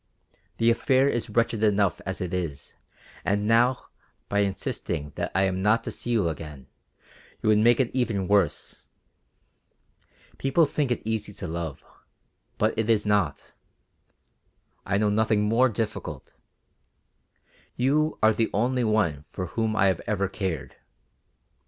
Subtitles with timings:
[0.57, 2.73] The affair is wretched enough as it is,
[3.23, 3.85] and now,
[4.29, 6.65] by insisting that I am not to see you again,
[7.43, 8.87] you would make it even worse.
[10.39, 11.83] People think it easy to love,
[12.57, 13.53] but it is not;
[14.87, 16.35] I know nothing more difficult.
[17.75, 20.77] You are the only one for whom I have ever cared.